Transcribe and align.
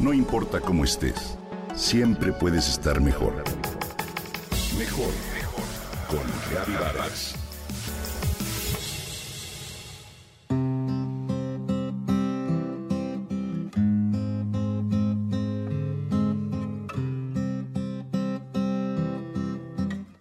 No 0.00 0.14
importa 0.14 0.60
cómo 0.60 0.84
estés, 0.84 1.36
siempre 1.74 2.32
puedes 2.32 2.66
estar 2.70 3.02
mejor. 3.02 3.44
Mejor, 4.78 5.12
mejor. 5.34 5.64
Con 6.08 6.20
Reavivadas. 6.50 7.34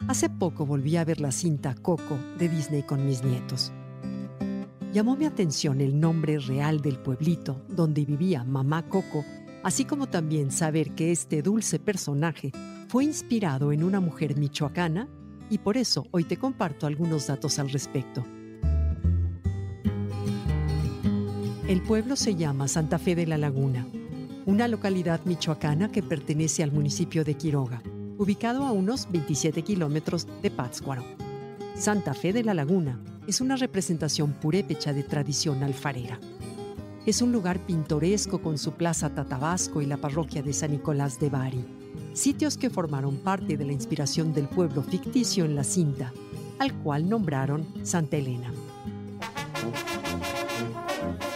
Hace 0.09 0.29
poco 0.29 0.65
volví 0.65 0.97
a 0.97 1.05
ver 1.05 1.21
la 1.21 1.31
cinta 1.31 1.73
Coco 1.75 2.17
de 2.37 2.49
Disney 2.49 2.83
con 2.83 3.05
mis 3.05 3.23
nietos. 3.23 3.71
Llamó 4.91 5.15
mi 5.15 5.25
atención 5.25 5.79
el 5.79 5.97
nombre 5.97 6.39
real 6.39 6.81
del 6.81 6.97
pueblito 6.97 7.61
donde 7.69 8.03
vivía 8.03 8.43
Mamá 8.43 8.89
Coco, 8.89 9.23
así 9.63 9.85
como 9.85 10.07
también 10.07 10.51
saber 10.51 10.91
que 10.95 11.11
este 11.11 11.41
dulce 11.41 11.79
personaje 11.79 12.51
fue 12.87 13.03
inspirado 13.03 13.71
en 13.71 13.83
una 13.83 13.99
mujer 13.99 14.37
michoacana 14.37 15.07
y 15.49 15.57
por 15.59 15.77
eso 15.77 16.05
hoy 16.11 16.23
te 16.23 16.37
comparto 16.37 16.87
algunos 16.87 17.27
datos 17.27 17.59
al 17.59 17.69
respecto. 17.69 18.23
El 21.67 21.81
pueblo 21.83 22.15
se 22.15 22.35
llama 22.35 22.67
Santa 22.67 22.97
Fe 22.97 23.15
de 23.15 23.27
la 23.27 23.37
Laguna, 23.37 23.87
una 24.45 24.67
localidad 24.67 25.21
michoacana 25.25 25.91
que 25.91 26.01
pertenece 26.01 26.63
al 26.63 26.71
municipio 26.71 27.23
de 27.23 27.35
Quiroga 27.35 27.81
ubicado 28.19 28.65
a 28.65 28.73
unos 28.73 29.09
27 29.09 29.63
kilómetros 29.63 30.27
de 30.41 30.51
Pátzcuaro. 30.51 31.03
Santa 31.75 32.13
Fe 32.13 32.33
de 32.33 32.43
la 32.43 32.53
Laguna 32.53 32.99
es 33.27 33.39
una 33.39 33.55
representación 33.55 34.33
purépecha 34.33 34.91
de 34.91 35.03
tradición 35.03 35.63
alfarera. 35.63 36.19
Es 37.05 37.21
un 37.21 37.31
lugar 37.31 37.59
pintoresco 37.65 38.41
con 38.41 38.57
su 38.57 38.73
plaza 38.73 39.09
Tatabasco 39.09 39.81
y 39.81 39.85
la 39.85 39.97
parroquia 39.97 40.43
de 40.43 40.53
San 40.53 40.71
Nicolás 40.71 41.19
de 41.19 41.29
Bari, 41.29 41.65
sitios 42.13 42.57
que 42.57 42.69
formaron 42.69 43.17
parte 43.17 43.57
de 43.57 43.65
la 43.65 43.71
inspiración 43.73 44.33
del 44.33 44.47
pueblo 44.47 44.83
ficticio 44.83 45.45
en 45.45 45.55
la 45.55 45.63
cinta, 45.63 46.13
al 46.59 46.73
cual 46.81 47.09
nombraron 47.09 47.65
Santa 47.83 48.17
Elena. 48.17 48.51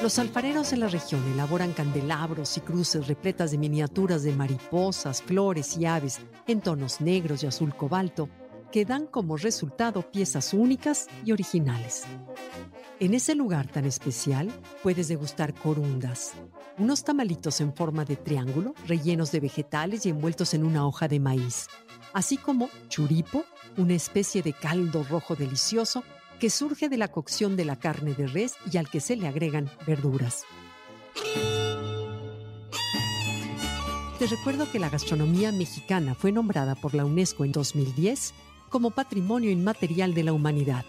Los 0.04 0.20
alfareros 0.20 0.70
de 0.72 0.78
la 0.78 0.90
región 0.90 1.24
elaboran 1.34 1.72
candelabros 1.72 2.58
y 2.58 2.60
cruces 2.62 3.08
repletas 3.08 3.52
de 3.52 3.58
miniaturas 3.58 4.24
de 4.24 4.34
mariposas, 4.34 5.22
flores 5.22 5.78
y 5.78 5.86
aves 5.86 6.20
en 6.46 6.60
tonos 6.60 7.00
negros 7.00 7.42
y 7.42 7.48
azul 7.48 7.74
cobalto 7.74 8.28
que 8.70 8.84
dan 8.84 9.08
como 9.08 9.38
resultado 9.38 10.02
piezas 10.12 10.54
únicas 10.54 11.08
y 11.24 11.32
originales. 11.32 12.04
En 13.00 13.14
ese 13.16 13.34
lugar 13.34 13.68
tan 13.68 13.86
especial 13.86 14.52
puedes 14.84 15.08
degustar 15.08 15.54
corundas, 15.54 16.34
unos 16.78 17.04
tamalitos 17.04 17.60
en 17.60 17.74
forma 17.74 18.06
de 18.06 18.16
triángulo 18.16 18.76
rellenos 18.88 19.32
de 19.32 19.40
vegetales 19.40 20.06
y 20.06 20.10
envueltos 20.10 20.54
en 20.54 20.64
una 20.64 20.86
hoja 20.86 21.08
de 21.08 21.20
maíz, 21.20 21.68
así 22.14 22.38
como 22.38 22.70
churipo, 22.90 23.46
una 23.78 23.96
especie 23.96 24.44
de 24.44 24.54
caldo 24.54 25.04
rojo 25.04 25.36
delicioso 25.36 26.04
que 26.40 26.52
surge 26.52 26.88
de 26.88 26.98
la 26.98 27.08
cocción 27.08 27.56
de 27.56 27.66
la 27.66 27.78
carne 27.78 28.14
de 28.14 28.28
res 28.28 28.54
y 28.72 28.78
al 28.78 28.88
que 28.90 29.00
se 29.00 29.16
le 29.16 29.28
agregan 29.28 29.72
verduras. 29.88 30.44
Te 34.20 34.28
recuerdo 34.28 34.72
que 34.72 34.80
la 34.80 34.90
gastronomía 34.90 35.52
mexicana 35.52 36.14
fue 36.14 36.32
nombrada 36.32 36.76
por 36.76 36.94
la 36.94 37.06
UNESCO 37.06 37.44
en 37.44 37.54
2010 37.54 38.34
como 38.70 38.92
Patrimonio 38.92 39.50
Inmaterial 39.50 40.14
de 40.14 40.24
la 40.24 40.34
Humanidad 40.34 40.86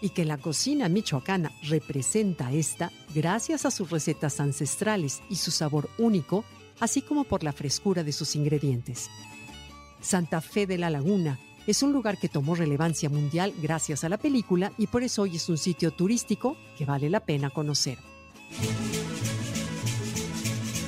y 0.00 0.10
que 0.10 0.24
la 0.24 0.38
cocina 0.38 0.88
michoacana 0.88 1.52
representa 1.62 2.52
esta 2.52 2.90
gracias 3.14 3.66
a 3.66 3.70
sus 3.70 3.90
recetas 3.90 4.40
ancestrales 4.40 5.20
y 5.28 5.36
su 5.36 5.50
sabor 5.50 5.90
único, 5.98 6.44
así 6.80 7.02
como 7.02 7.24
por 7.24 7.42
la 7.42 7.52
frescura 7.52 8.02
de 8.02 8.12
sus 8.12 8.36
ingredientes. 8.36 9.10
Santa 10.00 10.40
Fe 10.40 10.66
de 10.66 10.78
la 10.78 10.90
Laguna 10.90 11.38
es 11.66 11.82
un 11.82 11.92
lugar 11.92 12.18
que 12.18 12.28
tomó 12.28 12.54
relevancia 12.54 13.08
mundial 13.10 13.52
gracias 13.60 14.02
a 14.04 14.08
la 14.08 14.16
película 14.16 14.72
y 14.78 14.86
por 14.86 15.02
eso 15.02 15.22
hoy 15.22 15.36
es 15.36 15.48
un 15.48 15.58
sitio 15.58 15.90
turístico 15.92 16.56
que 16.76 16.84
vale 16.84 17.10
la 17.10 17.20
pena 17.20 17.50
conocer. 17.50 17.98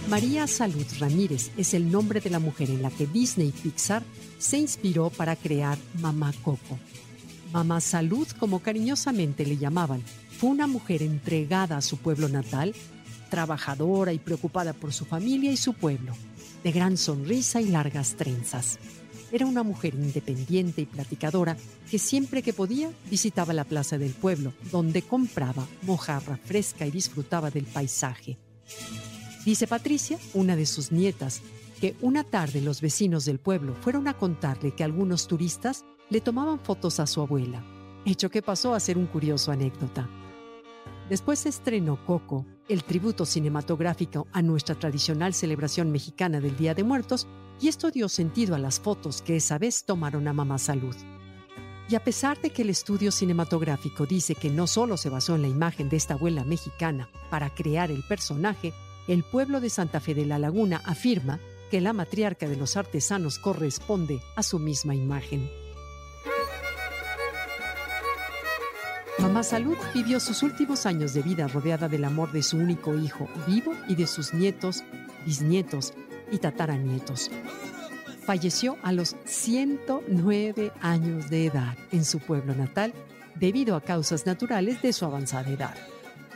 María 0.09 0.47
Salud 0.47 0.85
Ramírez 0.99 1.51
es 1.57 1.73
el 1.73 1.91
nombre 1.91 2.21
de 2.21 2.31
la 2.31 2.39
mujer 2.39 2.71
en 2.71 2.83
la 2.83 2.91
que 2.91 3.07
Disney 3.07 3.51
Pixar 3.51 4.03
se 4.39 4.59
inspiró 4.59 5.09
para 5.11 5.37
crear 5.37 5.79
Mamá 6.01 6.33
Coco. 6.43 6.79
Mamá 7.53 7.81
Salud, 7.81 8.27
como 8.39 8.61
cariñosamente 8.61 9.45
le 9.45 9.59
llamaban, 9.59 10.03
fue 10.39 10.49
una 10.49 10.67
mujer 10.67 11.03
entregada 11.03 11.77
a 11.77 11.83
su 11.83 11.99
pueblo 11.99 12.29
natal, 12.29 12.75
trabajadora 13.29 14.13
y 14.13 14.19
preocupada 14.19 14.73
por 14.73 14.93
su 14.93 15.05
familia 15.05 15.53
y 15.53 15.59
su 15.59 15.75
pueblo, 15.75 16.15
de 16.65 16.73
gran 16.73 16.97
sonrisa 16.97 17.61
y 17.61 17.67
largas 17.69 18.15
trenzas. 18.17 18.79
Era 19.31 19.47
una 19.47 19.63
mujer 19.63 19.95
independiente 19.95 20.83
y 20.83 20.87
platicadora 20.87 21.57
que 21.91 21.99
siempre 21.99 22.43
que 22.43 22.55
podía 22.55 22.91
visitaba 23.11 23.53
la 23.53 23.65
plaza 23.65 23.99
del 23.99 24.13
pueblo, 24.13 24.55
donde 24.71 25.03
compraba 25.03 25.67
mojarra 25.83 26.39
fresca 26.39 26.87
y 26.87 26.91
disfrutaba 26.91 27.51
del 27.51 27.65
paisaje. 27.65 28.39
Dice 29.45 29.67
Patricia, 29.67 30.19
una 30.33 30.57
de 30.57 30.67
sus 30.67 30.91
nietas, 30.91 31.43
que 31.81 31.97
una 32.01 32.25
tarde 32.25 32.61
los 32.61 32.81
vecinos 32.81 33.25
del 33.25 33.41
pueblo 33.41 33.75
fueron 33.81 34.07
a 34.07 34.15
contarle 34.15 34.73
que 34.73 34.85
algunos 34.85 35.27
turistas 35.27 35.85
le 36.13 36.21
tomaban 36.21 36.61
fotos 36.61 37.01
a 37.01 37.07
su 37.07 37.23
abuela, 37.23 37.65
hecho 38.05 38.29
que 38.29 38.43
pasó 38.43 38.75
a 38.75 38.81
ser 38.81 38.99
un 38.99 39.07
curioso 39.07 39.51
anécdota. 39.51 40.11
Después 41.09 41.39
se 41.39 41.49
estrenó 41.49 42.05
Coco, 42.05 42.45
el 42.69 42.85
tributo 42.85 43.25
cinematográfico 43.25 44.27
a 44.31 44.43
nuestra 44.43 44.75
tradicional 44.75 45.33
celebración 45.33 45.91
mexicana 45.91 46.39
del 46.39 46.55
Día 46.55 46.75
de 46.75 46.85
Muertos, 46.85 47.27
y 47.63 47.69
esto 47.69 47.91
dio 47.91 48.11
sentido 48.11 48.55
a 48.55 48.59
las 48.59 48.79
fotos 48.79 49.23
que 49.23 49.37
esa 49.37 49.57
vez 49.57 49.87
tomaron 49.87 50.29
a 50.29 50.35
Mamá 50.35 50.59
Salud. 50.59 50.95
Y 51.89 51.95
a 51.95 52.05
pesar 52.05 52.39
de 52.43 52.51
que 52.51 52.61
el 52.61 52.69
estudio 52.69 53.11
cinematográfico 53.11 54.05
dice 54.05 54.35
que 54.35 54.51
no 54.51 54.67
solo 54.67 54.99
se 54.99 55.09
basó 55.09 55.35
en 55.35 55.41
la 55.43 55.49
imagen 55.49 55.89
de 55.89 55.97
esta 55.97 56.13
abuela 56.13 56.45
mexicana 56.45 57.09
para 57.31 57.49
crear 57.49 57.91
el 57.91 58.05
personaje, 58.07 58.75
el 59.09 59.25
pueblo 59.25 59.63
de 59.63 59.71
Santa 59.71 59.99
Fe 59.99 60.15
de 60.15 60.27
la 60.27 60.39
Laguna 60.39 60.83
afirma 60.85 61.41
que 61.71 61.81
la 61.81 61.95
matriarca 61.95 62.47
de 62.49 62.57
los 62.57 62.77
artesanos 62.77 63.39
corresponde 63.39 64.21
a 64.37 64.43
su 64.43 64.59
misma 64.59 64.95
imagen. 64.95 65.62
Salud 69.43 69.77
vivió 69.93 70.21
sus 70.21 70.43
últimos 70.45 70.87
años 70.87 71.15
de 71.15 71.23
vida 71.23 71.49
rodeada 71.49 71.89
del 71.89 72.05
amor 72.05 72.31
de 72.31 72.43
su 72.43 72.59
único 72.59 72.95
hijo 72.95 73.29
vivo 73.47 73.73
y 73.89 73.97
de 73.97 74.07
sus 74.07 74.33
nietos, 74.33 74.85
bisnietos 75.27 75.95
y 76.31 76.39
tataranietos. 76.39 77.31
Falleció 78.25 78.77
a 78.83 78.93
los 78.93 79.17
109 79.25 80.73
años 80.81 81.29
de 81.29 81.47
edad 81.47 81.77
en 81.91 82.05
su 82.05 82.21
pueblo 82.21 82.55
natal 82.55 82.95
debido 83.35 83.75
a 83.75 83.81
causas 83.81 84.27
naturales 84.27 84.81
de 84.81 84.93
su 84.93 85.05
avanzada 85.05 85.51
edad. 85.51 85.75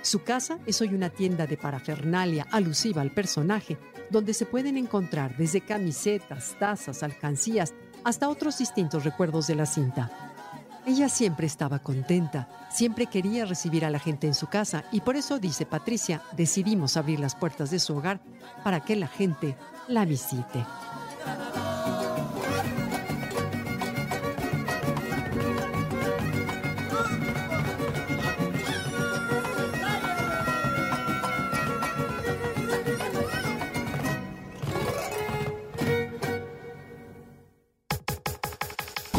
Su 0.03 0.23
casa 0.23 0.59
es 0.67 0.81
hoy 0.81 0.89
una 0.89 1.11
tienda 1.11 1.47
de 1.47 1.57
parafernalia 1.57 2.47
alusiva 2.51 3.03
al 3.03 3.13
personaje, 3.13 3.79
donde 4.11 4.35
se 4.35 4.47
pueden 4.47 4.77
encontrar 4.77 5.37
desde 5.37 5.61
camisetas, 5.61 6.57
tazas, 6.59 7.03
alcancías, 7.03 7.73
hasta 8.05 8.29
otros 8.29 8.59
distintos 8.59 9.05
recuerdos 9.05 9.47
de 9.47 9.55
la 9.55 9.67
cinta. 9.67 10.26
Ella 10.87 11.09
siempre 11.09 11.49
estaba 11.49 11.81
contenta, 11.81 12.49
siempre 12.71 13.07
quería 13.07 13.45
recibir 13.45 13.85
a 13.85 13.91
la 13.91 13.99
gente 13.99 14.29
en 14.29 14.35
su 14.35 14.47
casa 14.47 14.85
y 14.93 15.01
por 15.01 15.17
eso, 15.17 15.41
dice 15.41 15.67
Patricia, 15.67 16.23
decidimos 16.37 16.97
abrir 16.97 17.19
las 17.19 17.35
puertas 17.35 17.73
de 17.73 17.81
su 17.81 17.97
hogar 17.97 18.21
para 18.63 18.79
que 18.79 18.95
la 18.95 19.09
gente 19.09 19.57
la 19.89 20.05
visite. 20.05 20.65